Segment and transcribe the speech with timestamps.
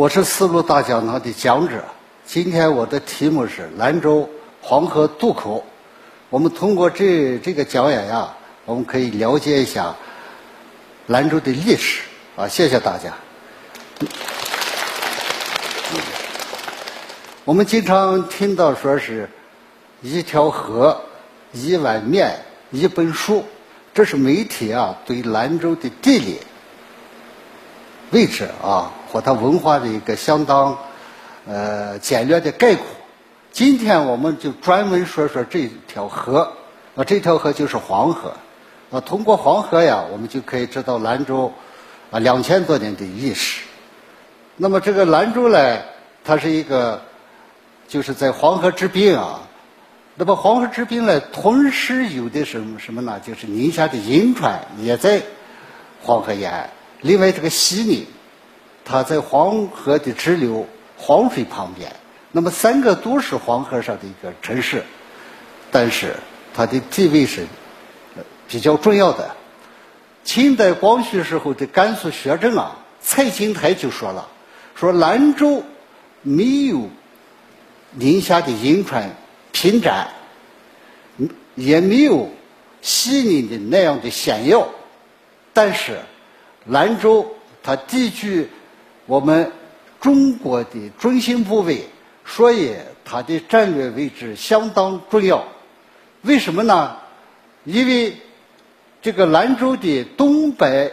[0.00, 1.84] 我是丝路大讲堂的讲者，
[2.24, 4.26] 今天我的题目是兰州
[4.62, 5.62] 黄河渡口。
[6.30, 8.34] 我们通过这这个讲演呀，
[8.64, 9.94] 我们可以了解一下
[11.08, 12.00] 兰州的历史
[12.34, 12.48] 啊。
[12.48, 13.12] 谢谢大家。
[17.44, 19.28] 我们经常听到说是
[20.00, 20.98] 一条河、
[21.52, 23.44] 一碗面、一本书，
[23.92, 26.40] 这是媒体啊对兰州的地理
[28.12, 30.78] 位置啊和它文化的一个相当
[31.46, 32.84] 呃简略的概括。
[33.52, 36.52] 今天我们就专门说说这条河
[36.94, 38.32] 啊，这条河就是黄河
[38.90, 39.00] 啊。
[39.00, 41.52] 通过黄河呀，我们就可以知道兰州
[42.10, 43.62] 啊两千多年的历史。
[44.56, 45.78] 那么这个兰州呢，
[46.24, 47.02] 它是一个。
[47.90, 49.40] 就是在黄河之滨啊，
[50.14, 53.18] 那么黄河之滨呢，同时有的什么什么呢？
[53.18, 55.20] 就是宁夏的银川也在
[56.00, 56.70] 黄河沿岸。
[57.00, 58.06] 另外，这个西宁，
[58.90, 61.94] 它在黄河的支流黄水旁边。
[62.32, 64.82] 那么三个都是黄河上的一个城市，
[65.70, 66.16] 但是
[66.52, 67.46] 它的地位是
[68.48, 69.36] 比较重要的。
[70.24, 74.28] 清代光绪时候的甘肃学政啊，蔡京台就说了，
[74.74, 75.62] 说兰州
[76.22, 76.90] 没有。
[77.92, 79.10] 宁夏的银川
[79.50, 80.08] 平展，
[81.56, 82.28] 也没有
[82.82, 84.68] 西宁的那样的险要，
[85.52, 85.98] 但是
[86.66, 88.48] 兰州它地居
[89.10, 89.50] 我们
[90.00, 91.84] 中国的中心部位，
[92.24, 95.42] 所以它的战略位置相当重要。
[96.22, 96.96] 为什么呢？
[97.64, 98.16] 因为
[99.02, 100.92] 这个兰州的东北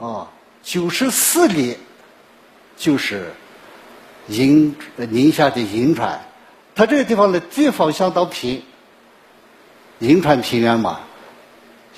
[0.00, 0.30] 啊
[0.62, 1.76] 九十四里
[2.78, 3.30] 就是。
[4.28, 6.20] 银宁夏的银川，
[6.76, 8.62] 它这个地方的地方相当平，
[9.98, 11.00] 银川平原嘛，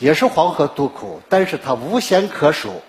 [0.00, 2.82] 也是黄河渡口，但是它无险可守。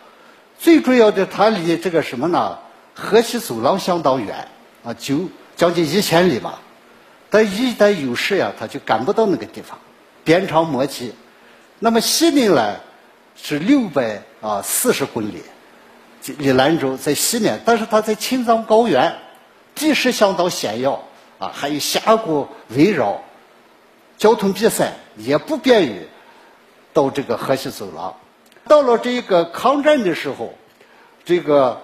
[0.60, 2.58] 最重要的，它离这个什么呢？
[2.94, 4.48] 河西走廊相当远
[4.84, 6.60] 啊，就将近一千里吧。
[7.30, 9.78] 但一旦有事呀，他就赶不到那个地方，
[10.24, 11.14] 鞭长莫及。
[11.80, 12.76] 那么西宁呢，
[13.36, 15.44] 是六百啊四十公里，
[16.38, 19.14] 离兰州在西面，但是它在青藏高原。
[19.74, 21.04] 地势相当险要
[21.38, 23.22] 啊，还有峡谷围绕，
[24.18, 26.08] 交通闭塞，也不便于
[26.94, 28.16] 到这个河西走廊。
[28.68, 30.54] 到了这个抗战的时候，
[31.24, 31.82] 这个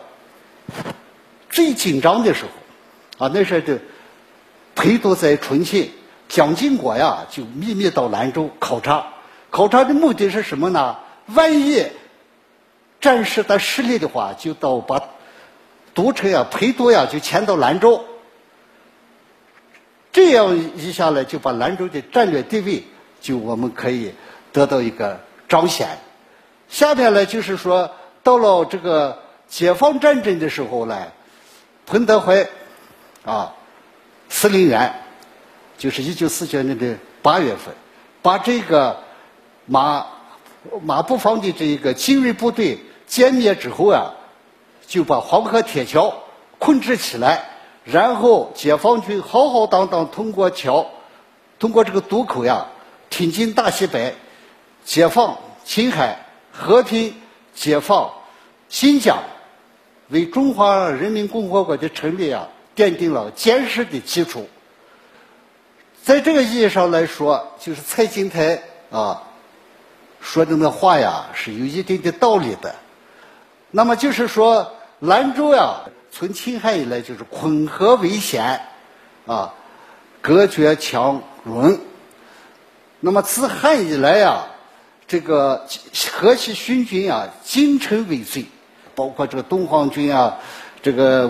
[1.49, 3.79] 最紧张的时候啊，那时候的
[4.75, 5.91] 陪都在重庆，
[6.27, 9.07] 蒋经国呀就秘密到兰州考察，
[9.49, 10.97] 考察的目的是什么呢？
[11.27, 11.85] 万一
[12.99, 15.01] 战事的失利的话，就到把。
[15.93, 18.05] 都城呀，陪都呀，就迁到兰州。
[20.13, 22.85] 这样一下来，就把兰州的战略地位
[23.19, 24.13] 就我们可以
[24.53, 25.19] 得到一个
[25.49, 25.89] 彰显。
[26.71, 27.91] 下面呢，就是说，
[28.23, 31.11] 到了这个解放战争的时候呢，
[31.85, 32.47] 彭德怀
[33.23, 33.53] 啊，
[34.29, 34.91] 司令员，
[35.77, 37.75] 就是一九四九年的八月份，
[38.23, 39.03] 把这个
[39.67, 40.07] 马
[40.81, 44.13] 马步芳的这一个精锐部队歼灭之后啊。
[44.87, 46.13] 就把黄河铁桥
[46.59, 47.45] 控制起来，
[47.85, 50.85] 然后解放军浩浩荡荡通过桥，
[51.59, 52.65] 通过这个渡口呀，
[53.09, 54.15] 挺进大西北，
[54.83, 57.13] 解放青海，和平
[57.53, 58.11] 解放
[58.69, 59.17] 新疆，
[60.09, 64.49] 为中华人民共和国的成立啊奠定了坚实的基础。
[66.03, 69.23] 在这个意义上来说，就是蔡京台啊
[70.19, 72.75] 说的那话呀是有一定的道理的。
[73.71, 74.71] 那么就是说。
[75.03, 75.77] 兰州呀，
[76.11, 78.61] 从秦汉以来就是困河为险，
[79.25, 79.51] 啊，
[80.21, 81.75] 隔绝强融。
[82.99, 84.43] 那么自汉以来呀，
[85.11, 85.67] 这个
[86.13, 88.45] 河西巡军啊，京城为最，
[88.95, 90.37] 包括这个东黄军啊，
[90.81, 91.27] 这个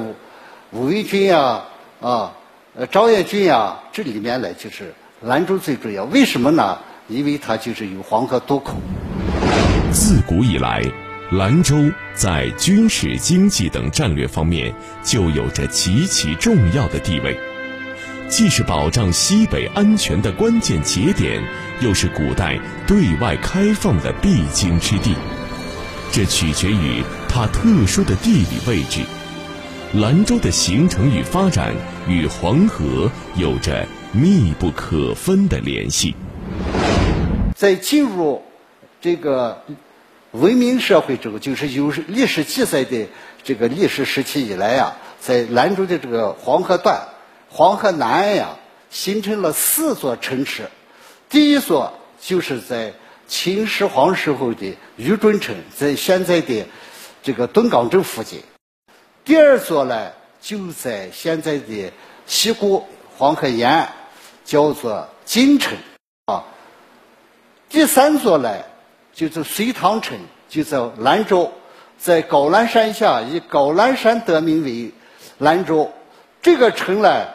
[0.69, 1.65] 武威军啊，
[1.99, 2.31] 啊，
[2.75, 4.93] 呃，张掖军啊，这里面呢就是
[5.23, 6.03] 兰州最重要。
[6.03, 6.77] 为什么呢？
[7.07, 8.75] 因为它就是有黄河渡口。
[9.91, 10.83] 自古以来。
[11.31, 11.75] 兰州
[12.13, 14.71] 在军事、经济等战略方面
[15.01, 17.35] 就有着极其重要的地位，
[18.27, 21.41] 既是保障西北安全的关键节点，
[21.81, 25.15] 又是古代对外开放的必经之地。
[26.11, 29.01] 这取决于它特殊的地理位置。
[29.93, 31.73] 兰州的形成与发展
[32.07, 36.15] 与黄河有着密不可分的联系。
[37.55, 38.41] 在进入
[39.01, 39.63] 这个。
[40.33, 43.09] 文明社会之后，就是有历史记载的
[43.43, 47.01] 这个历史时期以来呀，在兰州的这个黄河段、
[47.49, 48.55] 黄河南岸呀，
[48.89, 50.69] 形成了四座城池。
[51.31, 52.91] 第一座就是在
[53.25, 56.67] 秦始皇时候的玉准城，在现在的
[57.23, 58.43] 这个东港镇附近。
[59.23, 60.11] 第二座呢，
[60.41, 61.93] 就在现在的
[62.25, 62.85] 西固
[63.17, 63.87] 黄河沿岸，
[64.43, 65.77] 叫做金城
[66.25, 66.43] 啊。
[67.69, 68.53] 第三座呢，
[69.13, 70.19] 就是隋唐城，
[70.49, 71.53] 就在兰州，
[71.97, 74.91] 在皋兰山下，以皋兰山得名为
[75.37, 75.93] 兰州。
[76.41, 77.27] 这个城呢，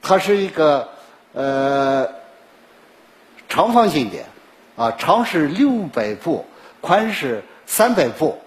[0.00, 0.88] 它是一个
[1.32, 2.08] 呃
[3.52, 4.16] 长方形的，
[4.76, 6.46] 啊，长是六百步，
[6.80, 8.38] 宽是三百步。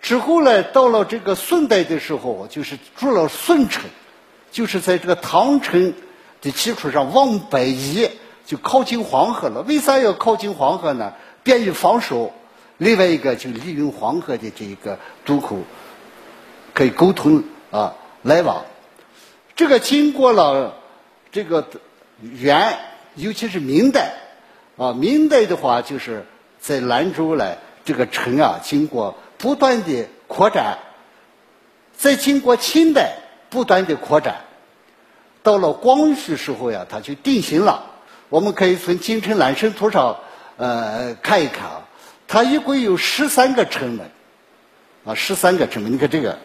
[0.00, 3.84] 之后呢，到了这个宋代的时候，就是筑了宋城，
[4.50, 5.92] 就是在这个唐城
[6.40, 8.08] 的基础上往北移，
[8.46, 9.60] 就靠近黄河了。
[9.60, 11.12] 为啥要靠近黄河呢？
[11.42, 12.32] 便于防守。
[12.78, 15.58] 另外一个就利用黄河的这一个渡口，
[16.72, 17.92] 可以沟通啊
[18.22, 18.64] 来往。
[19.54, 20.74] 这个经过了
[21.30, 21.68] 这个
[22.22, 22.78] 元，
[23.16, 24.12] 尤其是明代
[24.76, 26.24] 啊，明代的话就是
[26.60, 29.16] 在兰州呢这个城啊，经过。
[29.38, 30.78] 不断的扩展，
[31.94, 33.18] 再经过清代
[33.50, 34.36] 不断的扩展，
[35.42, 37.84] 到了光绪时候呀，它就定型了。
[38.30, 40.16] 我们可以从京城兰生图上
[40.56, 41.82] 呃看一看啊，
[42.26, 44.10] 它一共有十三个城门，
[45.04, 45.92] 啊，十三个城门。
[45.92, 46.38] 你看这个，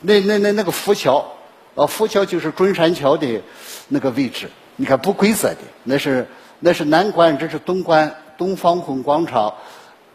[0.00, 1.32] 那那那那个浮桥，
[1.78, 3.40] 啊，浮桥就是中山桥的
[3.88, 4.48] 那个位置。
[4.76, 6.26] 你看不规则的，那是
[6.60, 9.54] 那是南关，这是东关，东方红广场，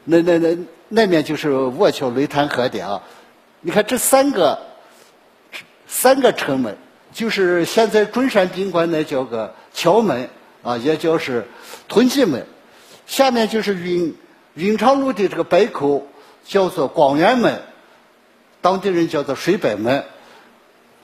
[0.03, 0.57] 那那那。
[0.95, 3.01] 那面就是卧桥雷潭河的啊，
[3.61, 4.59] 你看这三个
[5.87, 6.77] 三个城门，
[7.11, 10.29] 就是现在中山宾馆那叫个桥门
[10.61, 11.47] 啊，也叫是
[11.87, 12.45] 屯骑门。
[13.07, 14.15] 下面就是云
[14.53, 16.05] 云长路的这个北口，
[16.45, 17.59] 叫做广元门，
[18.61, 20.03] 当地人叫做水北门。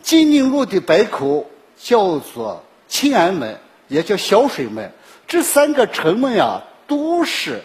[0.02, 4.92] 金宁路的北口叫做清安门，也叫小水门。
[5.28, 7.62] 这三个城门呀，都是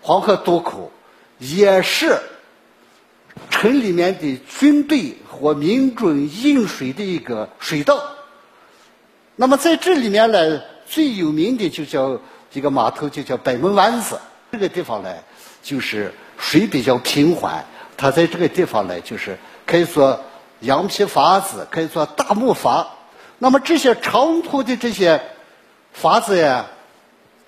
[0.00, 0.90] 黄河渡口。
[1.40, 2.16] 也是
[3.50, 8.00] 城里面的军队和民众饮水的一个水道。
[9.34, 12.18] 那么在这里面呢，最有名的就叫
[12.52, 14.16] 一个码头，就叫北门湾子。
[14.52, 15.12] 这个地方呢，
[15.60, 17.64] 就是水比较平缓，
[17.96, 19.36] 它在这个地方呢，就是
[19.66, 20.18] 可以说
[20.64, 22.86] 羊皮筏子，可以做大木筏。
[23.38, 25.20] 那么这些长途的这些
[26.00, 26.66] 筏子呀，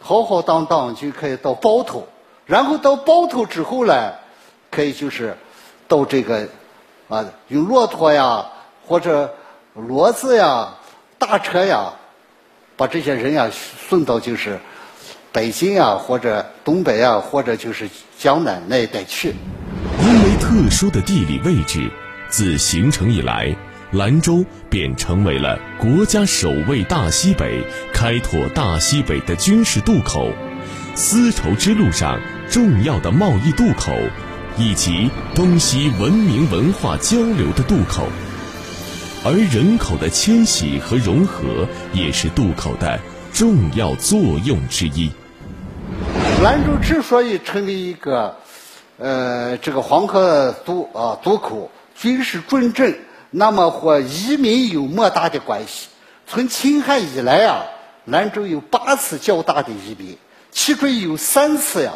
[0.00, 2.06] 浩浩荡荡就可以到包头。
[2.44, 4.12] 然后到包头之后呢，
[4.70, 5.36] 可以就是
[5.88, 6.48] 到这个
[7.08, 8.46] 啊，用骆驼呀，
[8.86, 9.34] 或者
[9.76, 10.74] 骡子呀、
[11.18, 11.92] 大车呀，
[12.76, 13.50] 把这些人呀
[13.88, 14.60] 送到就是
[15.32, 17.88] 北京啊，或者东北啊，或者就是
[18.18, 19.34] 江南那一带去。
[20.00, 21.90] 因为特殊的地理位置，
[22.28, 23.56] 自形成以来，
[23.92, 30.30] 兰州便成为了国家守卫大西北、开拓大西北的军事渡口。
[30.94, 32.18] 丝绸之路上
[32.50, 33.92] 重要的贸易渡口，
[34.58, 38.08] 以及东西文明文化交流的渡口，
[39.24, 42.98] 而人口的迁徙和融合也是渡口的
[43.32, 45.10] 重要作用之一。
[46.42, 48.36] 兰州之所以成为一个
[48.98, 52.98] 呃这个黄河渡啊渡口，军事重镇，
[53.30, 55.88] 那么和移民有莫大的关系。
[56.26, 57.64] 从秦汉以来啊，
[58.04, 60.18] 兰州有八次较大的移民。
[60.50, 61.92] 其中有三次呀，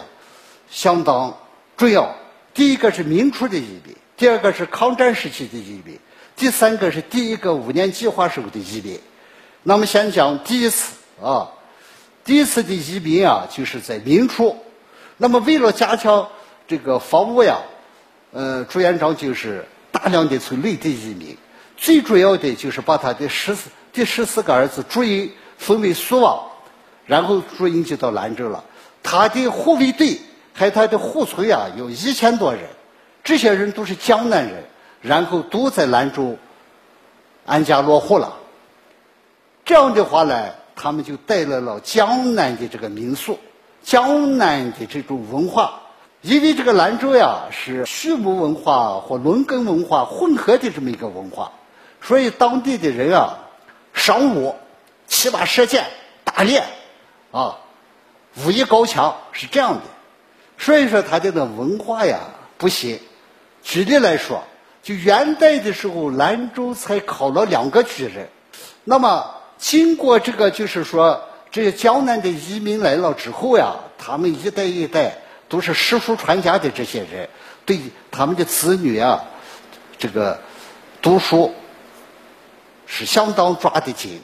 [0.70, 1.38] 相当
[1.76, 2.14] 重要。
[2.52, 5.99] 第一个是明初的移民，第二个是抗战时期的移民，
[6.37, 9.00] 第三个是第一个五年计划时候的移民。
[9.62, 11.52] 那么先讲第一次啊，
[12.25, 14.57] 第一次的移民啊，就是在明初。
[15.16, 16.28] 那么为了加强
[16.69, 17.59] 这个防务呀，
[18.33, 21.37] 呃，朱元璋就是大量的从内地移民，
[21.76, 26.47] 最主要的就是把他的十四第十四个儿子朱英封为苏王。
[27.06, 28.62] 然后朱英就到兰州了，
[29.02, 30.20] 他的护卫队
[30.52, 32.62] 还有他的护村呀，有一千多人，
[33.25, 34.62] 这些人都是江南人，
[35.02, 36.37] 然后都在兰州
[37.47, 38.37] 安家落户了。
[39.64, 43.37] 这样的话呢，他们就带来了江南的这个民俗，
[43.82, 45.79] 江南的这种文化。
[46.22, 51.52] 因为这个兰州呀是畜牧文化和农耕文化混合的这么一个文化，
[52.02, 53.38] 所以当地的人啊，
[53.94, 54.54] 尚武、
[55.06, 55.86] 骑马射箭、
[56.24, 56.62] 打猎。
[57.30, 57.56] 啊，
[58.44, 59.82] 武艺高强是这样的，
[60.58, 62.18] 所以说他的那文化呀
[62.58, 62.98] 不行。
[63.62, 64.42] 举例来说，
[64.82, 68.28] 就元代的时候，兰州才考了两个举人。
[68.82, 71.22] 那么经过这个，就是说
[71.52, 75.18] 这些江南的移民来了之后呀，他们一代一代
[75.50, 77.28] 都是诗书传家的这些人，
[77.66, 77.78] 对
[78.11, 79.25] 他们的子女啊，
[79.99, 80.40] 这个
[81.02, 81.52] 读书
[82.87, 84.23] 是相当抓得紧。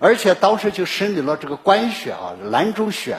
[0.00, 3.16] 而且当时就设立了这个官学啊，兰州学，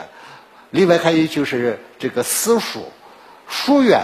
[0.70, 2.92] 另外还有就是这个私塾、
[3.48, 4.02] 书院，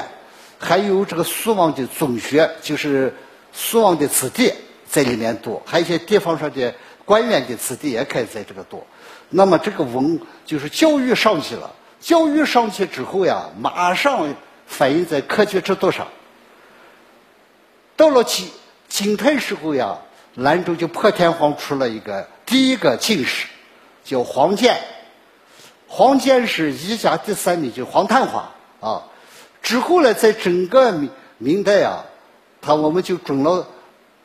[0.58, 3.14] 还有这个苏王的总学，就是
[3.52, 4.52] 苏王的子弟
[4.88, 8.84] 在里面读，还有一些地方上的官员的子弟也可以在这个读。
[9.28, 14.34] 那么这个文就是教育上去了，教育上去之后呀，马上
[14.66, 16.08] 反映在科举制度上。
[17.96, 18.50] 到了金
[18.88, 19.98] 金泰时候呀，
[20.34, 23.46] 兰州就破天荒出了一个第一个进士，
[24.04, 24.76] 叫黄建。
[25.86, 29.04] 黄建是一家第三名，就黄探花啊。
[29.62, 32.04] 之后呢，在整个明明代啊，
[32.60, 33.68] 他我们就准了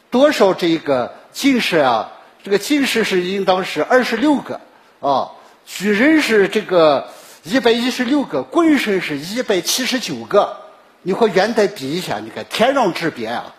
[0.09, 2.11] 多少这个进士啊？
[2.43, 4.59] 这个进士是应当是二十六个。
[4.99, 5.29] 啊，
[5.65, 7.09] 举人是这个
[7.49, 10.57] 一百一十六个，棍神是一百七十九个。
[11.01, 13.55] 你和元代比一下，你看天壤之别啊！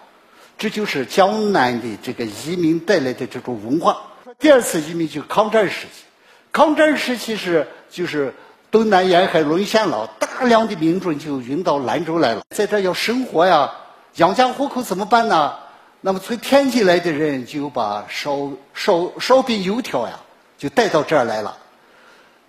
[0.59, 3.97] 这就是江南的这个移民带来的这种文化。
[4.39, 6.05] 第二次移民就是抗战时期，
[6.53, 8.35] 抗战时期是就是
[8.71, 13.73] 东南沿海沦陷了，大量的民众就运到兰州来了，在这要生活呀，
[14.17, 15.55] 养家糊口怎么办呢？
[16.03, 20.21] 那么从天津来的人就把烧烧烧饼油条呀。
[20.59, 21.57] 就带到这儿来了。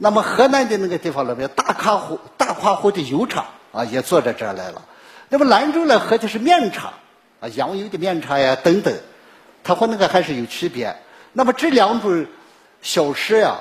[0.01, 4.81] 那么河南的那个地方那边大卡户、大跨户的油厂啊，也做在这儿来了。
[5.27, 6.93] 那么兰州呢，喝的是面茶
[7.41, 8.93] 啊，羊油的面茶呀等等，
[9.61, 10.95] 它和那个还是有区别。
[11.33, 12.25] 那么这两种
[12.81, 13.59] 小吃呀，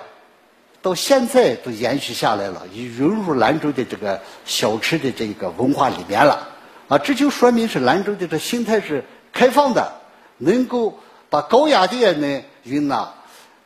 [0.80, 6.48] 到现在都延续下来了，已融入兰州的这个小吃的这个文化里面了。
[6.86, 9.92] 啊，这就说明是兰州的这心态是开放的，
[10.36, 13.12] 能够把高雅的也能允纳，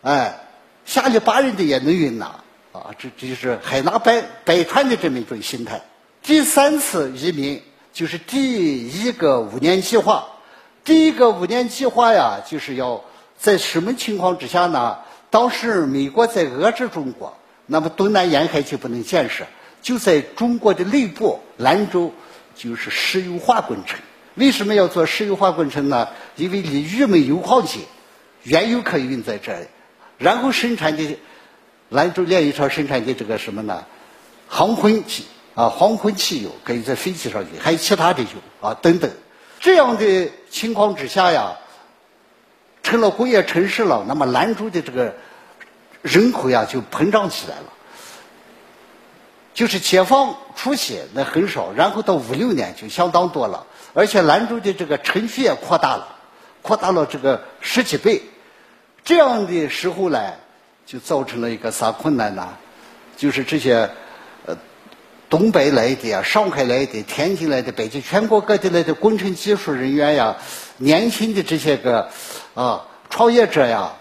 [0.00, 0.38] 哎。
[0.84, 2.40] 下里巴人的也能运呐，
[2.72, 5.82] 啊，这这就是海纳百百川的这么一种心态。
[6.22, 7.62] 第三次移民
[7.92, 10.26] 就是第一个五年计划，
[10.82, 13.04] 第一个五年计划呀，就是要
[13.36, 14.98] 在什么情况之下呢？
[15.28, 17.36] 当时美国在遏制中国，
[17.66, 19.44] 那么东南沿海就不能建设，
[19.82, 22.12] 就在中国的内部，兰州
[22.54, 23.98] 就是石油化工程。
[24.34, 26.08] 为什么要做石油化工程呢？
[26.36, 27.82] 因为离玉门油矿近，
[28.44, 29.66] 原油可以运在这里。
[30.16, 31.18] 然后生产的
[31.92, 33.84] 兰州炼油厂生产的这个什么呢？
[34.48, 38.28] 航空气啊，航空汽油可以在飞机上用，还有其他的油
[38.60, 39.10] 啊等等。
[39.60, 41.58] 这样的情况之下呀，
[42.82, 44.04] 成了工业城市了。
[44.08, 45.14] 那么兰州的这个
[46.02, 47.64] 人口呀就膨胀起来了。
[49.54, 53.66] 就是解放初期那很少，然后到五六年就相当多了。
[53.92, 56.16] 而且兰州的这个城区也扩大了，
[56.62, 58.22] 扩大了这个十几倍。
[59.04, 60.32] 这样的时候呢，
[60.92, 62.46] 就造成了一个啥困难呢？
[63.16, 63.88] 就是这些
[64.44, 64.54] 呃
[65.30, 70.36] 东北来的呀、上海来的、天津来的、北京全国各地来的工程技术人员呀、
[70.76, 72.10] 年轻的这些个
[72.52, 73.94] 啊创业者呀，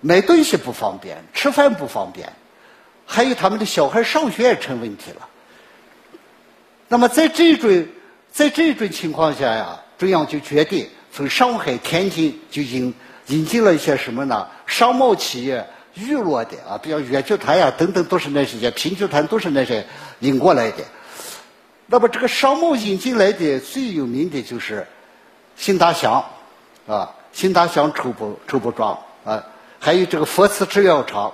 [0.00, 2.32] 买东西不方便，吃饭不方便，
[3.04, 5.28] 还有他们的小孩上学也成问题了。
[6.88, 7.86] 那么在这种
[8.32, 12.94] 在这种情况下呀，中央就决定从上海、天津就引。
[13.28, 14.48] 引进了一些什么呢？
[14.68, 19.84] 商贸企业娱乐的啊，比如越剧团呀等等，都是那些评剧团，都是那些
[20.20, 20.84] 引过来的。
[21.86, 24.86] 那么这个商贸引进来的最有名的就是
[25.56, 26.24] 新大祥
[26.86, 29.42] 啊，新大祥绸布绸布庄啊，
[29.80, 31.32] 还有这个佛慈制药厂。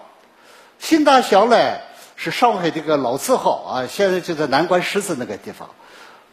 [0.79, 1.79] 新大祥呢
[2.15, 5.69] 是上海的一个老字号啊，现在就在南关十字那个地方。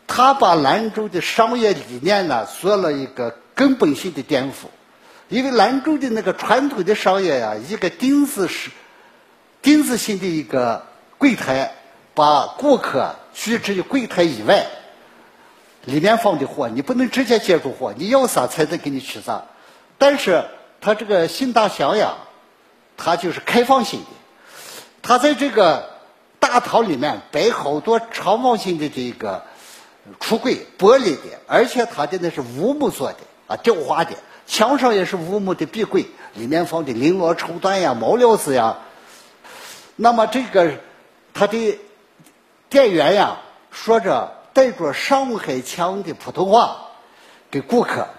[0.08, 4.68] 他把兰州的商业理念呢做了一个根本性的颠覆。
[5.32, 8.70] 因为兰州的那个传统的商业呀，一个钉子式、
[9.62, 10.86] 钉子型的一个
[11.18, 11.74] 柜台，
[12.14, 14.68] 把顾客拒之于柜台以外，
[15.86, 19.46] 里面放的货你不能直接接住货，你要啥才能给你取啥。
[19.98, 20.44] 但是
[20.82, 22.16] 他这个新大祥呀，
[22.98, 24.08] 他就是开放性的，
[25.02, 25.92] 他在这个
[26.42, 29.46] 大堂里面摆好多长方形的这个
[30.20, 34.12] 橱柜，玻璃的，而且他的那是乌木做的啊，雕花的。
[34.52, 38.80] 墙上也是乌木的壁柜，里面放的绫罗绸缎呀、毛料子呀。
[39.96, 40.74] 那么这个
[41.34, 41.80] 他的
[42.68, 43.38] 店员呀，
[43.72, 46.90] 说着带着上海腔的普通话，
[47.50, 48.10] 给顾客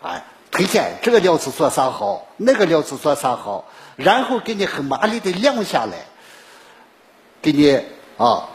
[0.00, 6.06] 啊推荐这个料子做啥好，那个料子做啥好，然后给你很麻利的晾下来，
[7.42, 7.78] 给你
[8.16, 8.48] 啊，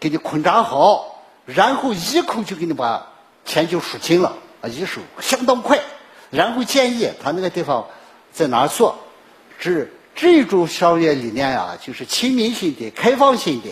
[0.00, 3.06] 给你捆扎好，然后一口就给你把
[3.44, 5.78] 钱就数清了啊，一手相当快。
[6.30, 7.86] 然后建议他那个地方
[8.32, 8.98] 在哪儿做，
[9.58, 13.68] 这这种商业理念啊，就是亲民性的、开放性的，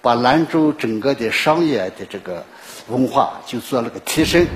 [0.00, 2.44] 把兰州整个的商业的这个
[2.88, 4.46] 文化就做了个提升。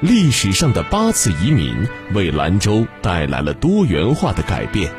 [0.00, 4.92] 历史上的八次移民为兰州带来了多元化的改变，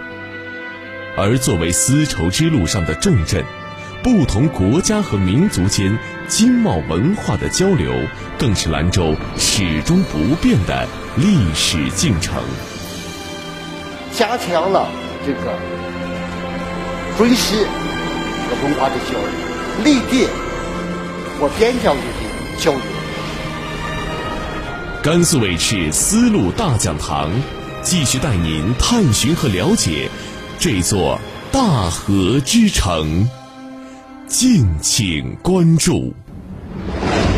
[1.15, 3.45] 而作为丝绸之路上的重镇，
[4.09, 5.99] 不同国家和民族间
[6.29, 7.93] 经贸文化的交流，
[8.37, 10.87] 更是兰州始终不变的
[11.17, 12.41] 历史进程。
[14.13, 14.87] 加强了
[15.25, 15.59] 这个
[17.17, 17.57] 中西
[18.49, 20.25] 这个文化的交流，内地
[21.37, 22.01] 和边疆的
[22.57, 22.81] 交流。
[25.03, 27.29] 甘肃卫视丝路大讲堂
[27.81, 30.09] 继续带您探寻和了解
[30.57, 31.19] 这座
[31.51, 33.29] 大河之城，
[34.27, 36.13] 敬请关注。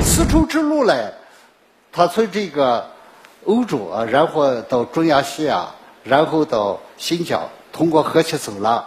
[0.01, 1.11] 丝绸之路呢，
[1.91, 2.89] 它从这个
[3.45, 5.67] 欧洲啊，然后到中亚西亚，
[6.03, 8.83] 然后到新疆，通过河西走廊，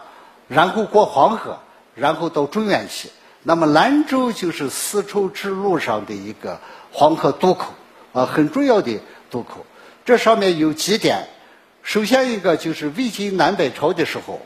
[0.48, 1.56] 然后过黄河，
[1.94, 3.08] 然后到中原去。
[3.44, 7.72] 那么兰州就是丝绸之路上的一个黄河渡口。
[8.12, 9.64] 啊，很重要的渡口，
[10.04, 11.26] 这上面有几点。
[11.82, 14.38] 首先一个就是魏晋南北朝的时候，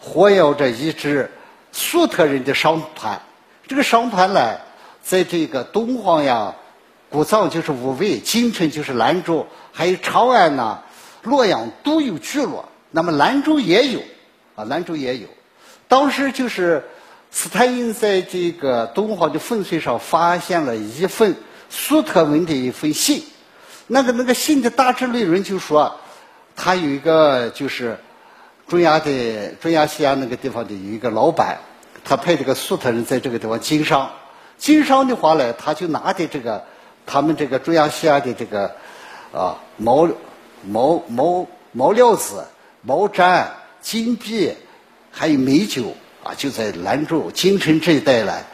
[0.00, 1.30] 活跃着一支
[1.76, 3.20] 粟特人的商团。
[3.68, 4.56] 这个商团呢，
[5.02, 6.54] 在这个敦煌呀、
[7.10, 10.82] 古藏就是武威、京城就是兰州，还有长安呐、
[11.22, 12.66] 洛阳都有聚落。
[12.90, 14.00] 那么兰州也有，
[14.54, 15.28] 啊，兰州也有。
[15.86, 16.82] 当时就是
[17.30, 21.36] 斯坦因在这个敦煌的烽燧上发现了一份。
[21.68, 23.24] 粟特文的一封信，
[23.88, 25.92] 那个那个信的大致内容就说，
[26.54, 27.98] 他有一个就是
[28.68, 31.58] 中亚的中亚西亚那个地方的有一个老板，
[32.08, 34.12] 他派这个粟特人在这个地方经商，
[34.58, 36.64] 经商的话呢，他就拿的这个
[37.04, 38.76] 他们这个中亚西亚的这个
[39.32, 40.08] 啊毛
[40.62, 42.46] 毛毛毛料子、
[42.82, 43.46] 毛毡、
[43.80, 44.54] 金币，
[45.10, 48.44] 还有美酒啊，就在兰州、京城这一带来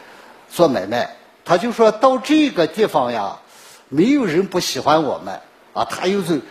[0.49, 1.15] 做买卖。
[1.45, 3.37] 他就说到这个地方呀，
[3.87, 5.41] 没有人不喜欢我们
[5.73, 5.85] 啊。
[5.85, 6.41] 他又是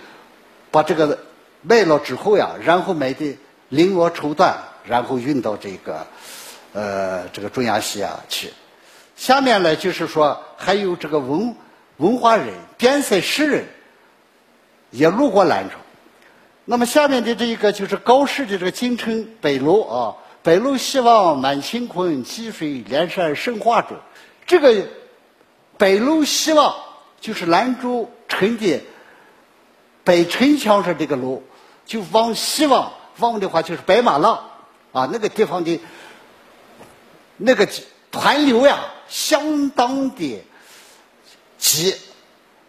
[0.70, 1.18] 把这个
[1.62, 3.38] 卖了之后呀，然后买的
[3.72, 4.54] 绫罗绸缎，
[4.84, 6.06] 然后运到这个
[6.72, 8.52] 呃这个中亚西亚去。
[9.16, 11.54] 下面呢，就是说还有这个文
[11.98, 13.64] 文化人、边塞诗人
[14.90, 15.76] 也路过兰州。
[16.64, 23.96] 那么下面的这一个就是高适的这个京城北楼啊，北楼西望满乾坤，积水连山胜画中。
[24.46, 24.86] 这个
[25.76, 26.74] 北楼西望
[27.20, 28.80] 就是兰州城的
[30.04, 31.42] 北城墙上这个楼，
[31.84, 34.50] 就往西望望的话就是白马浪
[34.92, 35.80] 啊，那个地方的
[37.44, 37.68] 那个
[38.10, 38.78] 团流呀，
[39.08, 40.44] 相当的
[41.58, 41.96] 急，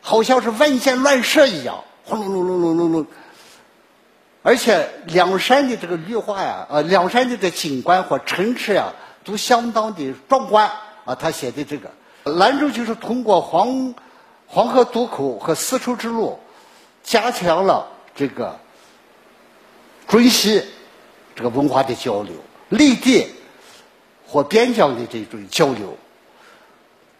[0.02, 3.08] 好像是万箭乱射一样，轰隆隆隆隆隆隆。
[4.42, 8.92] 而且两山的这个绿化呀，呃，两山的这个景观和城池呀，
[9.24, 10.70] 都相当的壮观。
[11.06, 11.92] 啊，他写的这个
[12.24, 13.94] 兰州就是通过黄
[14.48, 16.40] 黄河渡口和丝绸之路，
[17.04, 18.58] 加强了这个
[20.08, 20.64] 中西
[21.36, 22.34] 这个文化的交流，
[22.70, 23.28] 内地
[24.34, 25.96] 和边疆的这种交流。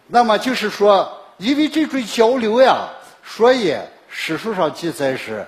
[0.08, 2.88] 那么就是说，因为这种交流呀，
[3.24, 3.76] 所以
[4.08, 5.46] 史书上记载是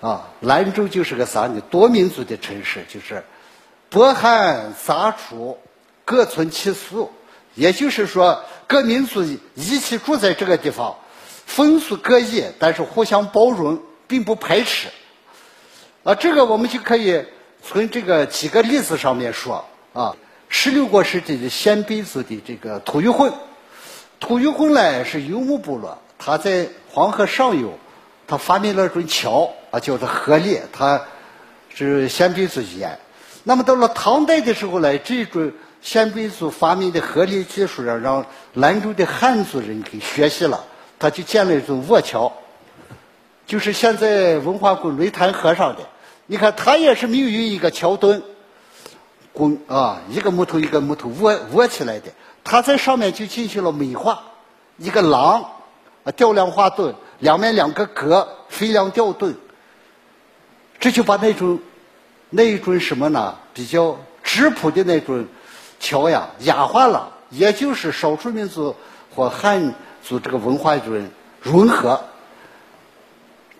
[0.00, 1.60] 啊，兰州就是个啥呢？
[1.70, 3.22] 多民族的城市，就是
[3.90, 5.58] 博汉杂处，
[6.06, 7.12] 各存其俗。
[7.54, 9.22] 也就是说，各民族
[9.54, 10.96] 一起住在这个地方，
[11.44, 14.88] 风俗各异，但是互相包容，并不排斥。
[16.02, 17.26] 啊，这个我们就可以
[17.62, 20.16] 从这个几个例子上面说啊。
[20.48, 23.32] 十六国时期的鲜卑族的这个吐谷浑，
[24.18, 27.78] 吐谷浑呢是游牧部落，他在黄河上游，
[28.26, 31.00] 他发明了一种桥啊，叫做河猎，它
[31.74, 32.98] 是鲜卑族语言。
[33.44, 40.64] 那么到了唐代的时候呢，这种鲜卑族发明的河猎技术，让让兰州的汉族人给学习了，
[40.98, 42.32] 他就建了一座卧桥，
[43.46, 45.82] 就是现在文化宫雷潭河上的。
[46.26, 48.22] 你看，他也是没有用一个桥墩，
[49.38, 52.10] 工啊，一个木头一个木头窝窝起来的。
[52.44, 54.24] 它在上面就进行了美化，
[54.76, 55.42] 一个廊
[56.04, 59.36] 啊，雕梁画盾，两面两个阁，飞梁吊盾，
[60.80, 61.60] 这就把那种
[62.28, 65.26] 那一种什么呢，比较质朴的那种。
[65.80, 68.74] 桥呀，雅化了，也就是少数民族
[69.14, 71.08] 和汉族这个文化一种
[71.40, 72.00] 融合，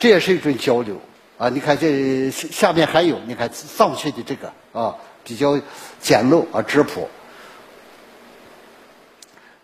[0.00, 1.00] 这也是一种交流
[1.38, 1.48] 啊。
[1.48, 4.96] 你看这下面还有，你看藏区的这个啊，
[5.28, 5.60] 比较
[6.00, 7.06] 简陋啊，质朴。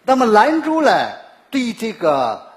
[0.05, 1.13] 那么兰州呢，
[1.51, 2.53] 对这个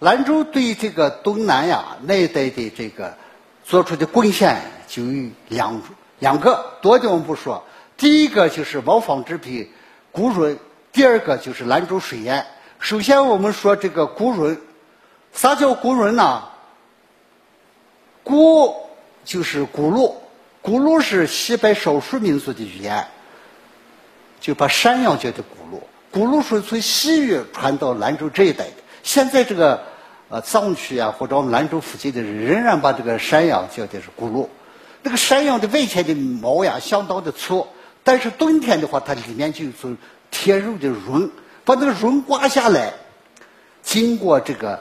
[0.00, 3.14] 兰州对这个东南亚那一带的这个
[3.64, 5.80] 做出的贡献就有两
[6.18, 7.64] 两个，多的我们不说。
[7.96, 9.72] 第一个就是毛纺织品
[10.12, 10.58] 古润，
[10.92, 12.44] 第二个就是兰州水烟。
[12.78, 14.60] 首先，我们说这个古润，
[15.32, 16.42] 啥叫古润呢？
[18.22, 18.76] 古
[19.24, 20.20] 就是古鲁，
[20.66, 23.06] 古鲁是西北少数民族的语言。
[24.40, 25.78] 就把山羊叫的轱辘，
[26.12, 28.72] 轱辘是从西域传到兰州这一带的。
[29.04, 29.80] 现在这个
[30.28, 34.48] 呃藏区啊，或者我们兰州附近的人，仍然把这个山羊叫的是轱辘。
[35.02, 37.64] 那个山羊的外前的毛呀，相当的粗，
[38.02, 39.96] 但是冬天的话，它里面就有种
[40.32, 41.30] 贴肉的绒，
[41.64, 42.92] 把那个绒刮下来，
[43.82, 44.80] 经过这个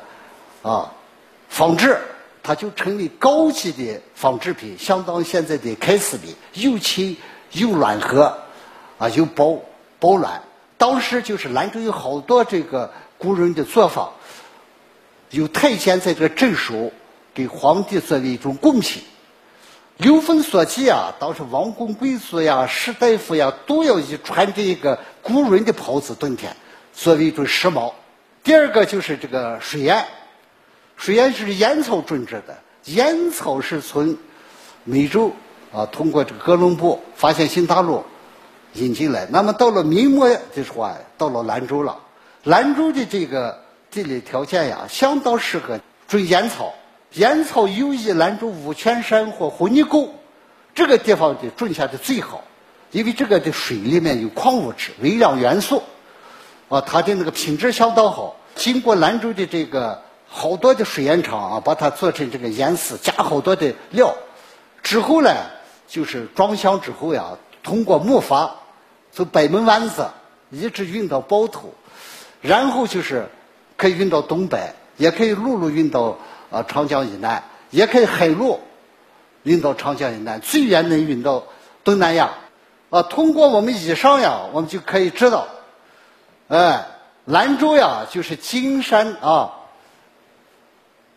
[0.64, 0.92] 啊
[1.50, 1.96] 纺织，
[2.48, 7.18] 它就成为高级的纺织品，相当现在的开司米，又轻
[7.54, 8.38] 又软和，
[9.00, 9.58] 啊又保
[10.00, 10.44] 保暖。
[10.78, 14.14] 当时就是兰州有好多这个古人的作坊，
[15.32, 16.92] 有太监在这个镇守，
[17.34, 19.02] 给皇帝作为一种贡品。
[19.98, 26.56] 流风所及啊，当时王公贵族呀、士大夫呀，都要以穿这一个古人的袍子冬天，
[26.94, 27.92] 作为一种时髦。
[28.44, 30.06] 第二个就是这个水岸，
[30.98, 34.18] 水烟是烟草种植的，烟草是从
[34.84, 35.32] 美洲
[35.72, 38.04] 啊通过这个哥伦布发现新大陆
[38.74, 39.28] 引进来。
[39.30, 41.98] 那么到了明末的时候啊，到了兰州了。
[42.44, 46.74] 兰州的这个地理条件呀，相当适合种烟草。
[47.14, 50.14] 烟草尤以兰州五泉山或红泥沟
[50.74, 52.44] 这个地方的种下的最好，
[52.92, 55.82] 因为这个的水里面有矿物质、微量元素，
[56.68, 58.36] 啊，它的那个品质相当好。
[58.56, 60.02] 经过兰州的这个
[60.36, 64.14] 好多的水烟厂啊，把它做成这个烟丝，加好多的料，
[64.84, 65.34] 之后呢，
[65.88, 68.50] 就是装箱之后呀，通过木筏
[69.14, 70.10] 从北门湾子
[70.52, 71.74] 一直运到包头，
[72.42, 73.30] 然后就是
[73.78, 76.18] 可以运到东北，也可以陆路运到。
[76.52, 78.62] 啊，长江以南也可以海路
[79.44, 81.44] 运到长江以南，最远能运到
[81.84, 82.30] 东南亚。
[82.92, 85.48] 啊，通过我们以上呀，我们就可以知道，
[86.48, 86.86] 哎，
[87.26, 89.55] 兰州呀，就是金山啊，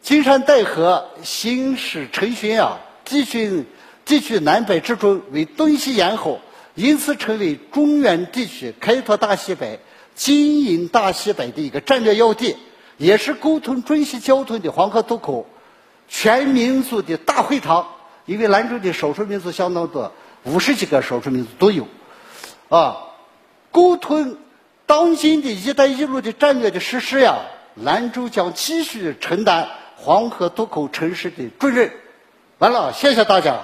[0.02, 3.66] 金山带河，形势成群啊，地区
[4.04, 6.40] 地区南北之中为东西沿后，
[6.74, 9.80] 因此成为中原地区开拓大西北、
[10.14, 12.56] 经营大西北的一个战略要地。
[12.96, 15.46] 也是沟通中西交通的黄河渡口，
[16.08, 17.86] 全民族的大会堂。
[18.26, 21.86] 因为兰州的少数民族相当多，五十几个少数民族都有，
[22.68, 22.96] 啊，
[23.70, 24.36] 沟通
[24.84, 27.38] 当今的一带一路的战略的实施呀，
[27.76, 29.68] 兰州将继续承担
[30.00, 31.90] 黄河渡口城市的重任。
[32.58, 33.60] 完了，谢谢大家。